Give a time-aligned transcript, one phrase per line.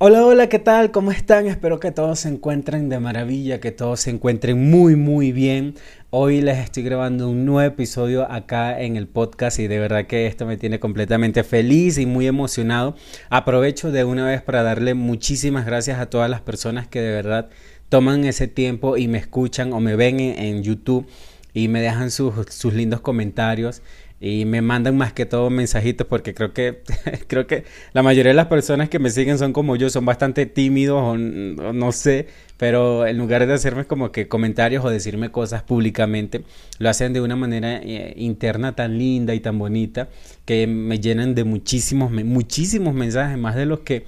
[0.00, 0.92] Hola, hola, ¿qué tal?
[0.92, 1.48] ¿Cómo están?
[1.48, 5.74] Espero que todos se encuentren de maravilla, que todos se encuentren muy, muy bien.
[6.10, 10.28] Hoy les estoy grabando un nuevo episodio acá en el podcast y de verdad que
[10.28, 12.94] esto me tiene completamente feliz y muy emocionado.
[13.28, 17.48] Aprovecho de una vez para darle muchísimas gracias a todas las personas que de verdad
[17.88, 21.08] toman ese tiempo y me escuchan o me ven en, YouTube
[21.54, 23.82] y me dejan sus, sus lindos comentarios
[24.20, 26.82] y me mandan más que todo mensajitos porque creo que
[27.28, 30.46] creo que la mayoría de las personas que me siguen son como yo, son bastante
[30.46, 32.26] tímidos o, no sé,
[32.56, 36.42] pero en lugar de hacerme como que comentarios o decirme cosas públicamente,
[36.78, 40.08] lo hacen de una manera eh, interna tan linda y tan bonita
[40.44, 44.04] que me llenan de muchísimos muchísimos mensajes, más de los que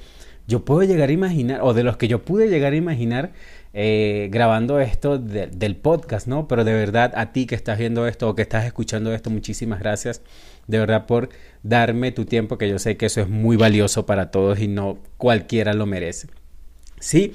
[0.49, 3.31] yo puedo llegar a imaginar o de los que yo pude llegar a imaginar
[3.73, 6.49] eh, grabando esto del podcast, ¿no?
[6.49, 9.81] Pero de verdad a ti que estás viendo esto o que estás escuchando esto, muchísimas
[9.81, 10.23] gracias
[10.67, 11.29] de verdad por
[11.63, 14.99] darme tu tiempo, que yo sé que eso es muy valioso para todos y no
[15.19, 16.29] cualquiera lo merece.
[17.01, 17.33] Sí,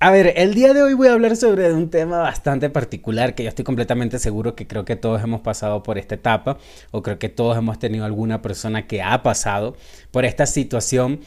[0.00, 3.44] a ver, el día de hoy voy a hablar sobre un tema bastante particular que
[3.44, 6.58] yo estoy completamente seguro que creo que todos hemos pasado por esta etapa
[6.90, 9.76] o creo que todos hemos tenido alguna persona que ha pasado
[10.10, 11.20] por esta situación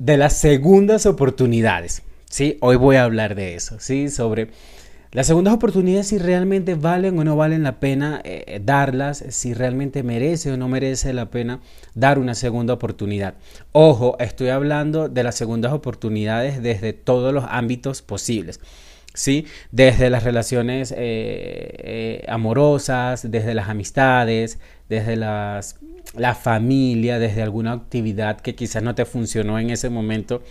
[0.00, 2.02] de las segundas oportunidades.
[2.32, 4.48] Sí, hoy voy a hablar de eso, sí, sobre
[5.10, 10.02] las segundas oportunidades, si realmente valen o no valen la pena eh, darlas, si realmente
[10.02, 11.60] merece o no merece la pena
[11.94, 13.34] dar una segunda oportunidad.
[13.72, 18.60] Ojo, estoy hablando de las segundas oportunidades desde todos los ámbitos posibles.
[19.12, 19.44] ¿sí?
[19.70, 25.80] Desde las relaciones eh, eh, amorosas, desde las amistades, desde las,
[26.16, 30.42] la familia, desde alguna actividad que quizás no te funcionó en ese momento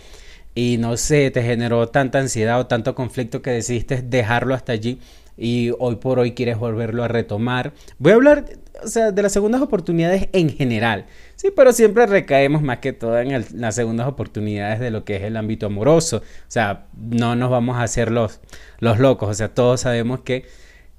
[0.54, 5.00] y no sé, te generó tanta ansiedad o tanto conflicto que decidiste dejarlo hasta allí
[5.36, 7.72] y hoy por hoy quieres volverlo a retomar.
[7.98, 8.44] Voy a hablar,
[8.82, 13.18] o sea, de las segundas oportunidades en general, sí, pero siempre recaemos más que todo
[13.18, 16.18] en las segundas oportunidades de lo que es el ámbito amoroso.
[16.18, 18.40] O sea, no nos vamos a hacer los,
[18.78, 20.44] los locos, o sea, todos sabemos que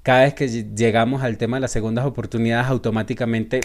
[0.02, 3.60] cada vez que llegamos al tema de las segundas oportunidades, automáticamente,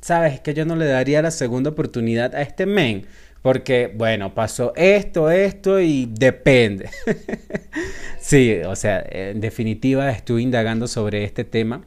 [0.00, 3.06] sabes que yo no le daría la segunda oportunidad a este men
[3.42, 6.88] porque, bueno, pasó esto, esto y depende.
[8.20, 11.84] sí, o sea, en definitiva estuve indagando sobre este tema,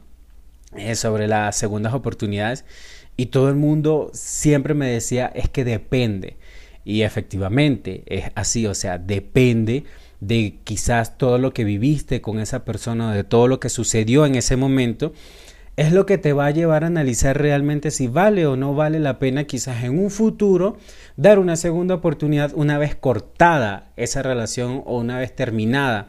[0.76, 2.66] eh, sobre las segundas oportunidades,
[3.16, 6.36] y todo el mundo siempre me decía, es que depende.
[6.84, 9.84] Y efectivamente es así, o sea, depende
[10.20, 14.34] de quizás todo lo que viviste con esa persona, de todo lo que sucedió en
[14.34, 15.12] ese momento
[15.76, 18.98] es lo que te va a llevar a analizar realmente si vale o no vale
[18.98, 20.78] la pena quizás en un futuro
[21.16, 26.08] dar una segunda oportunidad una vez cortada esa relación o una vez terminada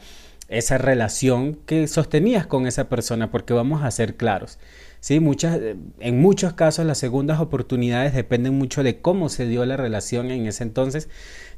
[0.49, 4.59] esa relación que sostenías con esa persona, porque vamos a ser claros.
[5.01, 5.19] ¿sí?
[5.19, 5.59] Muchas,
[5.99, 10.47] en muchos casos las segundas oportunidades dependen mucho de cómo se dio la relación en
[10.47, 11.09] ese entonces,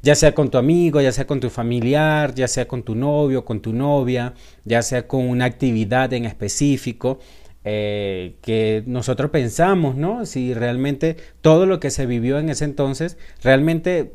[0.02, 3.44] ya sea con tu amigo, ya sea con tu familiar, ya sea con tu novio,
[3.44, 4.34] con tu novia,
[4.64, 7.20] ya sea con una actividad en específico.
[7.64, 10.24] Eh, que nosotros pensamos, ¿no?
[10.24, 14.12] Si realmente todo lo que se vivió en ese entonces, realmente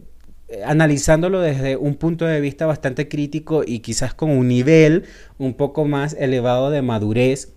[0.47, 5.05] eh, analizándolo desde un punto de vista bastante crítico y quizás con un nivel
[5.37, 7.53] un poco más elevado de madurez,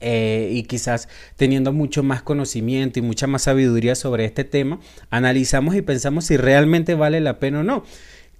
[0.00, 5.74] eh, y quizás teniendo mucho más conocimiento y mucha más sabiduría sobre este tema, analizamos
[5.74, 7.84] y pensamos si realmente vale la pena o no.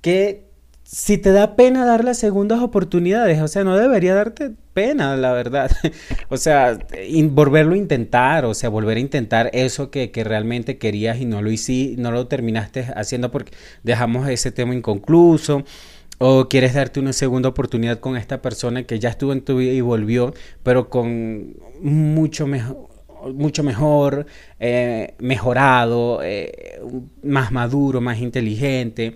[0.00, 0.49] Que
[0.92, 5.32] si te da pena dar las segundas oportunidades, o sea, no debería darte pena, la
[5.32, 5.70] verdad.
[6.28, 6.80] o sea,
[7.30, 11.50] volverlo a intentar, o sea, volver a intentar eso que, realmente querías y no lo
[11.52, 13.52] hiciste, no lo terminaste haciendo porque
[13.84, 15.62] dejamos ese tema inconcluso.
[16.18, 19.72] O quieres darte una segunda oportunidad con esta persona que ya estuvo en tu vida
[19.72, 20.34] y volvió,
[20.64, 22.88] pero con mucho mejor,
[23.32, 24.26] mucho mejor,
[24.58, 26.80] eh, mejorado, eh,
[27.22, 29.14] más maduro, más inteligente.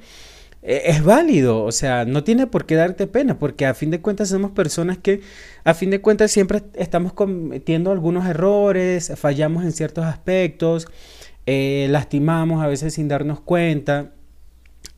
[0.64, 4.00] E, es válido, o sea, no tiene por qué darte pena, porque a fin de
[4.00, 5.20] cuentas somos personas que
[5.62, 10.88] a fin de cuentas siempre estamos cometiendo algunos errores, fallamos en ciertos aspectos,
[11.47, 14.12] eh, lastimamos a veces sin darnos cuenta.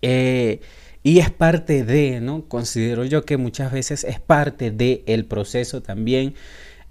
[0.02, 0.60] Eh,
[1.02, 2.48] y es parte de, ¿no?
[2.48, 6.34] Considero yo que muchas veces es parte del el proceso también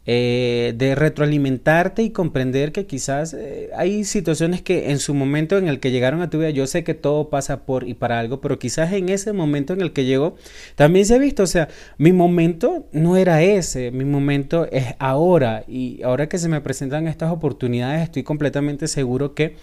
[0.07, 5.67] eh, de retroalimentarte y comprender que quizás eh, hay situaciones que en su momento en
[5.67, 8.39] el que llegaron a tu vida, yo sé que todo pasa por y para algo,
[8.39, 10.35] pero quizás en ese momento en el que llegó,
[10.75, 15.63] también se ha visto, o sea, mi momento no era ese, mi momento es ahora
[15.67, 19.55] y ahora que se me presentan estas oportunidades estoy completamente seguro que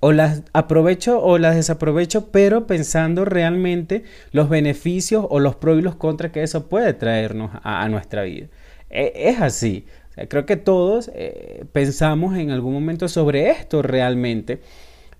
[0.00, 5.82] o las aprovecho o las desaprovecho, pero pensando realmente los beneficios o los pros y
[5.82, 8.48] los contras que eso puede traernos a nuestra vida.
[8.92, 9.86] E, es así.
[10.28, 14.60] creo que todos eh, pensamos en algún momento sobre esto realmente.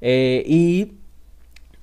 [0.01, 0.93] Eh, y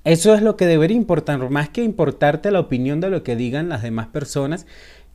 [0.04, 3.68] Eso es lo que debería importar, más que importarte la opinión de lo que digan
[3.68, 4.66] las demás personas,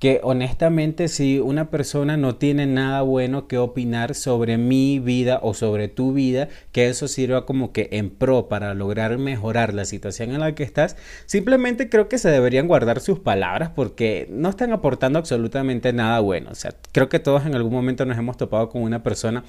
[0.06, 5.56] que honestamente si una persona no tiene nada bueno que opinar sobre mi vida o
[5.56, 10.32] sobre tu vida, que eso sirva como que en pro para lograr mejorar la situación
[10.32, 14.74] en la que estás, simplemente creo que se deberían guardar sus palabras porque no están
[14.74, 16.52] aportando absolutamente nada bueno.
[16.52, 19.44] O sea, creo que todos en algún momento nos hemos topado con una persona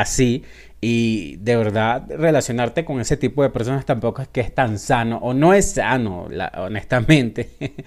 [0.00, 0.44] así
[0.80, 5.18] y de verdad relacionarte con ese tipo de personas tampoco es que es tan sano
[5.22, 6.28] o no es sano,
[6.58, 7.50] honestamente.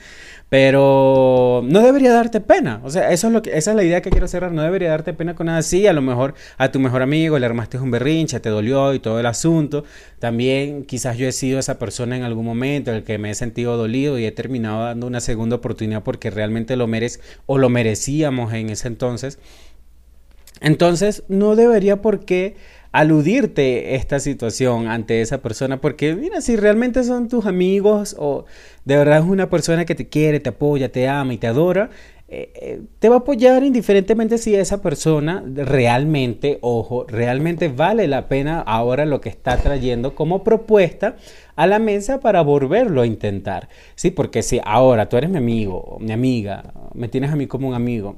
[0.50, 2.81] Pero no debería darte pena.
[2.83, 4.51] O sea, eso es lo que, esa es la idea que quiero cerrar.
[4.51, 5.85] No debería darte pena con nada así.
[5.85, 9.19] A lo mejor a tu mejor amigo le armaste un berrinche, te dolió y todo
[9.19, 9.83] el asunto.
[10.17, 13.35] También quizás yo he sido esa persona en algún momento en el que me he
[13.35, 17.69] sentido dolido y he terminado dando una segunda oportunidad porque realmente lo mereces o lo
[17.69, 19.38] merecíamos en ese entonces.
[20.61, 22.56] Entonces, no debería por qué
[22.91, 28.45] aludirte esta situación ante esa persona, porque mira, si realmente son tus amigos o
[28.85, 31.91] de verdad es una persona que te quiere, te apoya, te ama y te adora,
[32.31, 38.27] eh, eh, te va a apoyar indiferentemente si esa persona realmente, ojo, realmente vale la
[38.27, 41.15] pena ahora lo que está trayendo como propuesta
[41.56, 43.69] a la mesa para volverlo a intentar.
[43.95, 47.67] Sí, porque si ahora tú eres mi amigo, mi amiga, me tienes a mí como
[47.67, 48.15] un amigo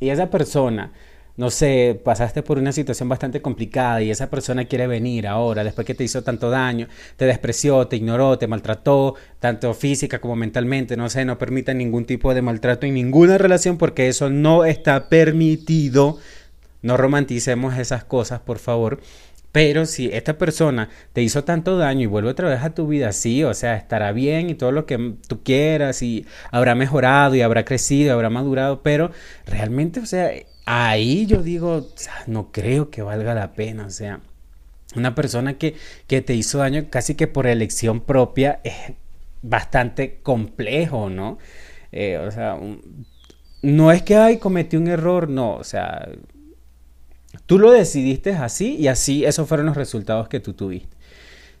[0.00, 0.92] y esa persona
[1.36, 5.86] no sé, pasaste por una situación bastante complicada y esa persona quiere venir ahora, después
[5.86, 10.96] que te hizo tanto daño, te despreció, te ignoró, te maltrató, tanto física como mentalmente,
[10.96, 15.08] no sé, no permita ningún tipo de maltrato en ninguna relación porque eso no está
[15.08, 16.18] permitido.
[16.82, 19.00] No romanticemos esas cosas, por favor.
[19.52, 23.12] Pero si esta persona te hizo tanto daño y vuelve otra vez a tu vida,
[23.12, 27.42] sí, o sea, estará bien y todo lo que tú quieras y habrá mejorado y
[27.42, 29.10] habrá crecido, habrá madurado, pero
[29.46, 30.30] realmente, o sea,
[30.64, 31.88] ahí yo digo,
[32.26, 34.20] no creo que valga la pena, o sea,
[34.94, 35.76] una persona que,
[36.06, 38.74] que te hizo daño casi que por elección propia es
[39.42, 41.38] bastante complejo, ¿no?
[41.90, 42.58] Eh, o sea,
[43.62, 46.08] no es que, ay, cometí un error, no, o sea,
[47.46, 50.96] tú lo decidiste así y así esos fueron los resultados que tú tuviste.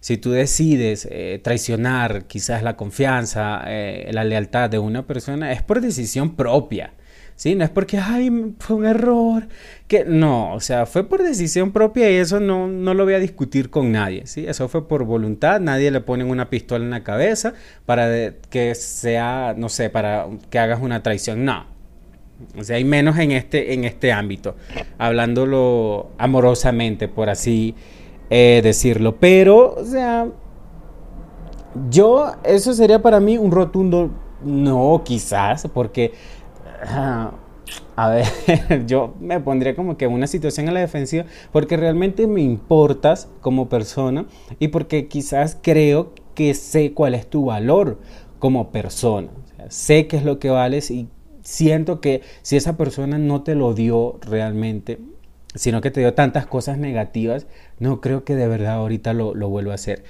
[0.00, 5.62] Si tú decides eh, traicionar quizás la confianza, eh, la lealtad de una persona, es
[5.62, 6.94] por decisión propia.
[7.36, 7.54] ¿Sí?
[7.54, 9.48] No es porque, ay, fue un error,
[9.88, 13.18] que no, o sea, fue por decisión propia y eso no, no lo voy a
[13.18, 14.46] discutir con nadie, ¿sí?
[14.46, 17.54] Eso fue por voluntad, nadie le pone una pistola en la cabeza
[17.86, 21.66] para que sea, no sé, para que hagas una traición, no.
[22.58, 24.56] O sea, hay menos en este, en este ámbito,
[24.98, 27.74] hablándolo amorosamente, por así
[28.30, 29.16] eh, decirlo.
[29.16, 30.26] Pero, o sea,
[31.90, 34.10] yo, eso sería para mí un rotundo
[34.44, 36.12] no, quizás, porque
[37.96, 38.26] a ver,
[38.86, 43.68] yo me pondría como que una situación en la defensiva porque realmente me importas como
[43.68, 44.26] persona
[44.58, 48.00] y porque quizás creo que sé cuál es tu valor
[48.38, 49.28] como persona.
[49.68, 51.08] sé qué es lo que vales y
[51.42, 54.98] siento que si esa persona no te lo dio realmente,
[55.54, 57.46] sino que te dio tantas cosas negativas,
[57.78, 60.02] no creo que de verdad ahorita lo, lo vuelva a hacer.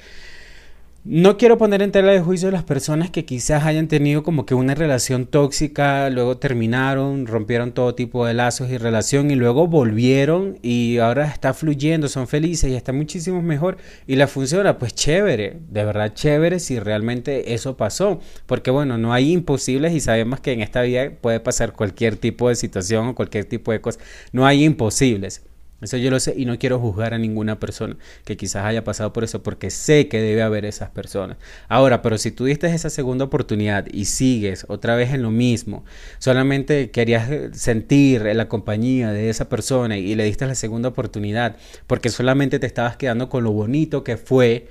[1.04, 4.46] No quiero poner en tela de juicio a las personas que quizás hayan tenido como
[4.46, 9.66] que una relación tóxica, luego terminaron, rompieron todo tipo de lazos y relación y luego
[9.66, 14.94] volvieron y ahora está fluyendo, son felices y está muchísimo mejor y la funciona, pues
[14.94, 20.38] chévere, de verdad chévere si realmente eso pasó, porque bueno, no hay imposibles y sabemos
[20.38, 23.98] que en esta vida puede pasar cualquier tipo de situación o cualquier tipo de cosa,
[24.31, 25.43] no hay imposibles.
[25.82, 29.12] Eso yo lo sé y no quiero juzgar a ninguna persona que quizás haya pasado
[29.12, 31.39] por eso porque sé que debe haber esas personas.
[31.69, 35.84] Ahora, pero si tú diste esa segunda oportunidad y sigues otra vez en lo mismo,
[36.19, 42.10] solamente querías sentir la compañía de esa persona y le diste la segunda oportunidad porque
[42.10, 44.69] solamente te estabas quedando con lo bonito que fue,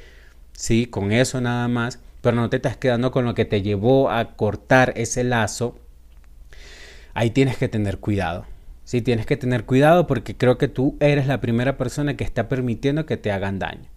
[0.53, 4.09] sí, con eso nada más, pero no te estás quedando con lo que te llevó
[4.09, 5.77] a cortar ese lazo,
[7.13, 8.45] ahí tienes que tener cuidado.
[8.83, 12.49] Sí, tienes que tener cuidado porque creo que tú eres la primera persona que está
[12.49, 13.89] permitiendo que te hagan daño.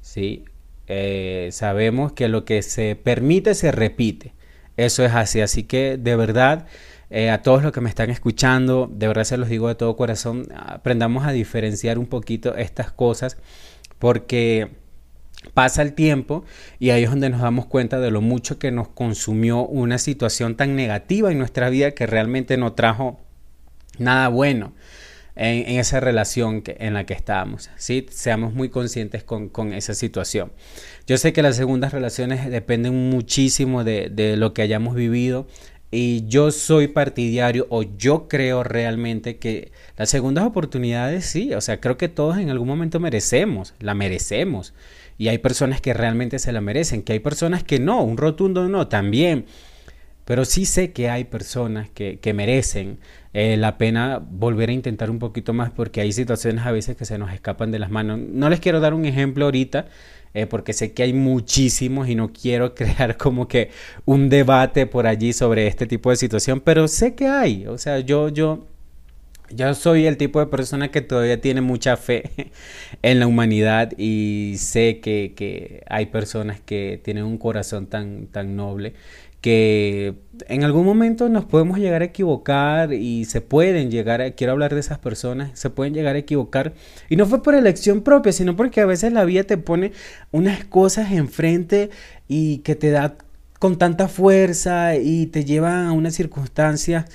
[0.00, 0.44] ¿sí?
[0.86, 4.34] Eh, sabemos que lo que se permite se repite.
[4.76, 5.40] Eso es así.
[5.40, 6.66] Así que de verdad,
[7.10, 9.96] eh, a todos los que me están escuchando, de verdad se los digo de todo
[9.96, 13.36] corazón, aprendamos a diferenciar un poquito estas cosas
[13.98, 14.70] porque
[15.54, 16.44] pasa el tiempo
[16.78, 20.56] y ahí es donde nos damos cuenta de lo mucho que nos consumió una situación
[20.56, 23.20] tan negativa en nuestra vida que realmente no trajo
[24.00, 24.72] nada bueno
[25.36, 27.70] en, esa relación que, en la que estábamos.
[27.76, 28.06] ¿sí?
[28.10, 30.52] Seamos muy conscientes con, esa situación.
[31.06, 35.46] Yo sé que las segundas relaciones dependen muchísimo de, lo que hayamos vivido.
[35.92, 41.80] Y yo soy partidario o yo creo realmente que las segundas oportunidades sí, o sea,
[41.80, 44.72] creo que todos en algún momento merecemos, la merecemos.
[45.18, 48.68] y hay personas que realmente se la merecen, que hay personas que no, un rotundo
[48.68, 49.46] no, también.
[50.30, 53.00] Pero sí sé que hay personas que, que merecen
[53.34, 57.04] eh, la pena volver a intentar un poquito más porque hay situaciones a veces que
[57.04, 58.20] se nos escapan de las manos.
[58.20, 59.86] No les quiero dar un ejemplo ahorita,
[60.32, 63.70] eh, porque sé que hay muchísimos y no quiero crear como que
[64.04, 67.98] un debate por allí sobre este tipo de situación, pero sé que hay, o sea,
[67.98, 68.68] yo, yo,
[69.52, 72.52] yo soy el tipo de persona que todavía tiene mucha fe
[73.02, 78.54] en la humanidad y sé que, que hay personas que tienen un corazón tan, tan
[78.54, 78.94] noble
[79.40, 80.14] que
[80.48, 84.74] en algún momento nos podemos llegar a equivocar y se pueden llegar a, quiero hablar
[84.74, 86.74] de esas personas, se pueden llegar a equivocar
[87.08, 89.92] y no fue por elección propia, sino porque a veces la vida te pone
[90.30, 91.90] unas cosas enfrente
[92.28, 93.16] y que te da
[93.58, 97.06] con tanta fuerza y te lleva a una circunstancia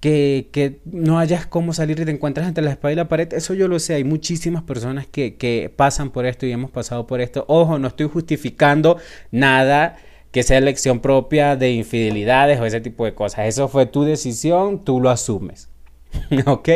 [0.00, 3.32] que, que, no hayas cómo salir y te encuentras entre la espalda y la pared,
[3.34, 7.06] eso yo lo sé, hay muchísimas personas que, que pasan por esto y hemos pasado
[7.06, 7.44] por esto.
[7.48, 8.96] Ojo, no estoy justificando
[9.30, 9.98] nada
[10.30, 13.46] que sea elección propia de infidelidades o ese tipo de cosas.
[13.46, 15.68] Eso fue tu decisión, tú lo asumes.
[16.46, 16.68] ¿Ok?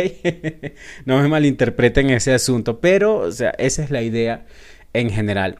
[1.04, 4.46] no me malinterpreten ese asunto, pero, o sea, esa es la idea
[4.92, 5.58] en general.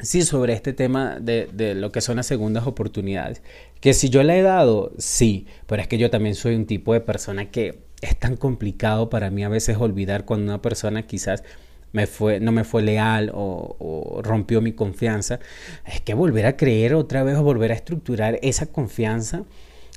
[0.00, 3.42] Sí, sobre este tema de, de, lo que son las segundas oportunidades.
[3.80, 6.94] Que si yo le he dado, sí, pero es que yo también soy un tipo
[6.94, 11.44] de persona que es tan complicado para mí a veces olvidar cuando una persona quizás
[11.92, 15.40] me fue, no me fue leal o, rompió mi confianza,
[15.86, 19.44] es que volver a creer otra vez o volver a estructurar esa confianza,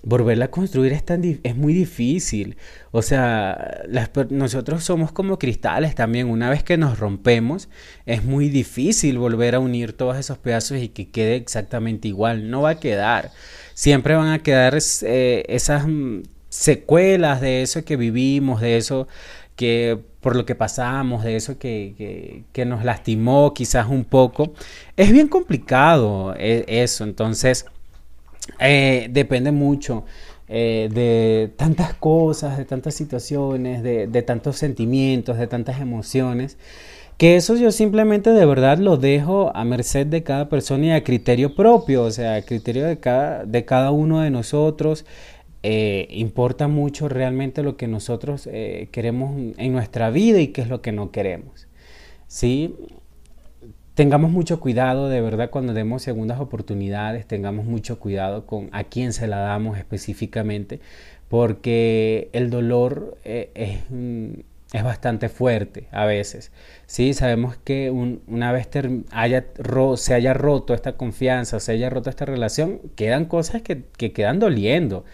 [0.03, 2.57] volverla a construir es, tan, es muy difícil.
[2.91, 3.83] O sea,
[4.29, 6.29] nosotros somos como cristales también.
[6.29, 7.69] Una vez que nos rompemos,
[8.05, 12.49] es muy difícil volver a unir todos esos pedazos y que quede exactamente igual.
[12.49, 13.31] No va a quedar.
[13.73, 19.07] Siempre van a quedar eh, esas mm, secuelas de eso que vivimos, de eso
[19.55, 24.53] que por lo que pasamos, de eso que, que, nos lastimó quizás un poco.
[24.95, 27.65] Es bien complicado eh, eso, entonces
[28.59, 30.05] eh, depende mucho
[30.47, 36.57] eh, de tantas cosas, de tantas situaciones, de, de, tantos sentimientos, de tantas emociones,
[37.17, 41.03] que eso yo simplemente de verdad lo dejo a merced de cada persona y a
[41.03, 45.05] criterio propio, o sea, a criterio de cada, de cada uno de nosotros.
[45.65, 50.67] Eh, importa mucho realmente lo que nosotros eh, queremos en nuestra vida y qué es
[50.67, 51.67] lo que no queremos.
[52.27, 52.75] ¿sí?
[53.93, 59.13] Tengamos mucho cuidado de verdad cuando demos segundas oportunidades, tengamos mucho cuidado con a quién
[59.13, 60.81] se la damos específicamente,
[61.29, 63.79] porque el dolor eh, es,
[64.73, 66.51] es, bastante fuerte a veces.
[66.87, 67.13] ¿sí?
[67.13, 68.67] Sabemos que una vez
[69.11, 69.45] haya
[69.95, 74.39] se haya roto esta confianza, se haya roto esta relación, quedan cosas que, que quedan
[74.39, 75.05] doliendo.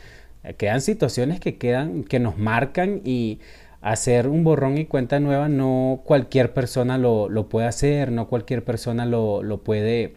[0.43, 3.39] Eh, quedan situaciones que quedan, que nos marcan y
[3.81, 8.63] hacer un borrón y cuenta nueva no cualquier persona lo, lo puede hacer, no cualquier
[8.63, 10.15] persona lo, lo, puede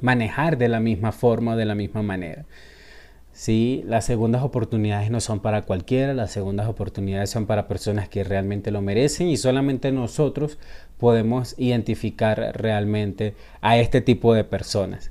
[0.00, 2.44] manejar de la misma forma o de la misma manera.
[3.32, 8.22] Sí, las segundas oportunidades no son para cualquiera, las segundas oportunidades son para personas que
[8.24, 10.58] realmente lo merecen y solamente nosotros
[10.98, 15.10] podemos identificar realmente a este tipo de personas.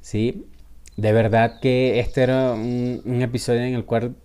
[0.00, 0.46] ¿sí?
[0.96, 4.16] De verdad que este era un, episodio en el cual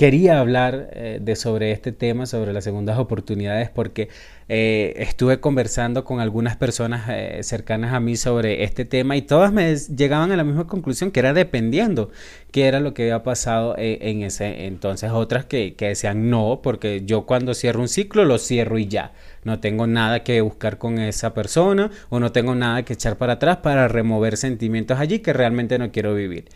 [0.00, 4.08] quería hablar eh, de sobre este tema, sobre las segundas oportunidades, porque
[4.48, 9.52] eh, estuve conversando con algunas personas eh, cercanas a mí sobre este tema y todas
[9.52, 12.10] me llegaban a la misma conclusión, que era dependiendo
[12.50, 15.10] qué era lo que había pasado en ese entonces.
[15.10, 19.12] Otras que, que decían no, porque yo cuando cierro un ciclo lo cierro y ya.
[19.44, 23.34] No tengo nada que buscar con esa persona o no tengo nada que echar para
[23.34, 26.46] atrás para remover sentimientos allí que realmente no quiero vivir.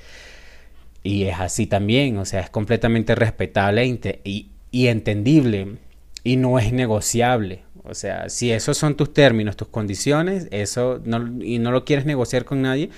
[1.04, 3.86] Y es así también, o sea, es completamente respetable
[4.24, 5.76] y, y entendible
[6.24, 7.62] y no es negociable.
[7.84, 12.06] O sea, si esos son tus términos, tus condiciones, eso no, y no lo quieres
[12.06, 12.88] negociar con nadie,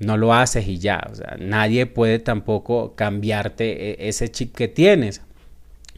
[0.00, 1.06] no lo haces y ya.
[1.10, 5.22] O sea, nadie puede tampoco cambiarte e, ese chip que tienes.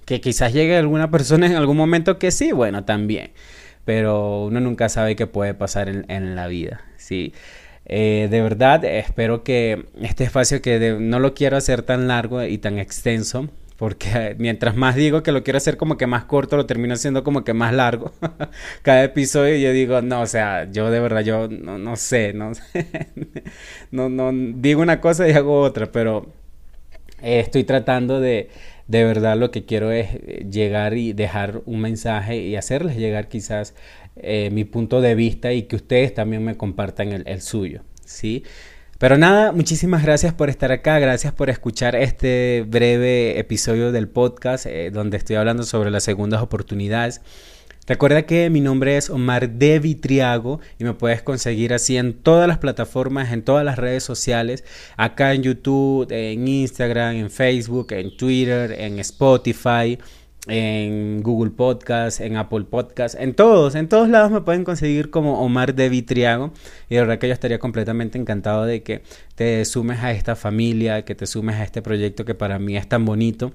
[0.04, 3.30] Que quizás llegue alguna persona en algún momento que sí, bueno, también.
[3.86, 6.82] Pero uno nunca sabe qué puede pasar en, en la vida.
[6.98, 7.32] Sí.
[7.86, 12.58] Eh, de verdad, espero que este espacio que no lo quiero hacer tan largo y
[12.58, 16.66] tan extenso, porque mientras más digo que lo quiero hacer como que más corto, lo
[16.66, 18.12] termino haciendo como que más largo.
[18.82, 22.52] Cada episodio yo digo, no, o sea, yo de verdad, yo no, no sé, no,
[23.90, 26.32] no, no, digo una cosa y hago otra, pero
[27.22, 28.48] eh, estoy tratando de,
[28.86, 30.12] de verdad lo que quiero es
[30.50, 33.74] llegar y dejar un mensaje y hacerles llegar quizás
[34.16, 38.44] eh, mi punto de vista y que ustedes también me compartan el, suyo, ¿sí?
[38.98, 44.66] Pero nada, muchísimas gracias por estar acá, gracias por escuchar este breve episodio del podcast
[44.66, 47.22] eh, donde estoy hablando sobre las segundas oportunidades.
[47.86, 52.48] Recuerda que mi nombre es Omar de Vitriago y me puedes conseguir así en todas
[52.48, 54.64] las plataformas, en todas las redes sociales,
[54.96, 59.98] acá en YouTube, en Instagram, en Facebook, en Twitter, en Spotify,
[60.46, 65.42] en Google Podcast, en Apple Podcast, en todos, en todos lados me pueden conseguir como
[65.42, 66.52] Omar de Vitriago
[66.88, 69.02] y de verdad que yo estaría completamente encantado de que
[69.34, 72.88] te sumes a esta familia, que te sumes a este proyecto que para mí es
[72.88, 73.52] tan bonito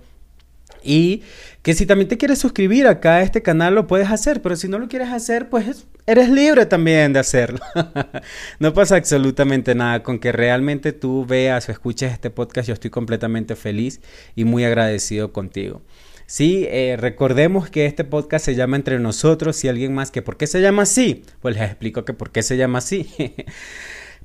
[0.84, 1.24] y
[1.62, 4.68] que si también te quieres suscribir acá a este canal lo puedes hacer, pero si
[4.68, 7.60] no lo quieres hacer, pues eres libre también de hacerlo.
[8.60, 12.90] no pasa absolutamente nada con que realmente tú veas o escuches este podcast, yo estoy
[12.90, 14.02] completamente feliz
[14.36, 15.82] y muy agradecido contigo.
[16.26, 20.38] Sí, eh, recordemos que este podcast se llama Entre Nosotros y alguien más que ¿por
[20.38, 21.24] qué se llama así?
[21.42, 23.10] Pues les explico que por qué se llama así.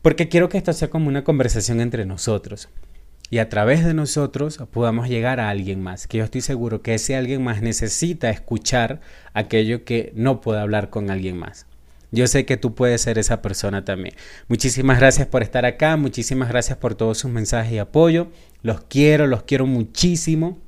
[0.02, 2.68] Porque quiero que esto sea como una conversación entre nosotros
[3.30, 6.94] y a través de nosotros podamos llegar a alguien más, que yo estoy seguro que
[6.94, 9.00] ese alguien más necesita escuchar
[9.32, 11.66] aquello que no puede hablar con alguien más.
[12.12, 14.14] Yo sé que tú puedes ser esa persona también.
[14.46, 18.28] Muchísimas gracias por estar acá, muchísimas gracias por todos sus mensajes y apoyo.
[18.62, 20.58] Los quiero, los quiero muchísimo.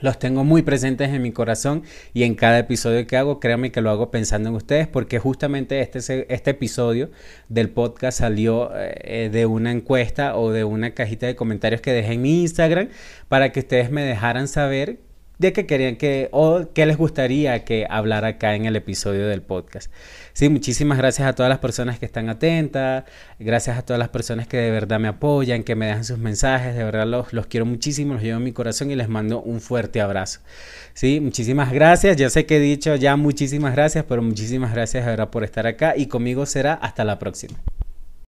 [0.00, 1.82] Los tengo muy presentes en mi corazón
[2.14, 5.80] y en cada episodio que hago, créanme que lo hago pensando en ustedes porque justamente
[5.80, 7.10] este, este episodio
[7.48, 12.14] del podcast salió eh, de una encuesta o de una cajita de comentarios que dejé
[12.14, 12.88] en mi Instagram
[13.28, 15.09] para que ustedes me dejaran saber
[15.40, 19.40] de qué querían que o qué les gustaría que hablara acá en el episodio del
[19.40, 19.90] podcast.
[20.34, 23.04] Sí, muchísimas gracias a todas las personas que están atentas,
[23.38, 26.76] gracias a todas las personas que de verdad me apoyan, que me dejan sus mensajes,
[26.76, 29.62] de verdad los, los quiero muchísimo, los llevo en mi corazón y les mando un
[29.62, 30.40] fuerte abrazo.
[30.92, 35.10] Sí, muchísimas gracias, ya sé que he dicho ya muchísimas gracias, pero muchísimas gracias de
[35.10, 37.58] verdad por estar acá y conmigo será hasta la próxima.